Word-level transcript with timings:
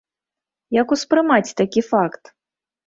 Як 0.81 0.87
успрымаць 0.95 1.55
такі 1.63 1.81
факт? 1.93 2.23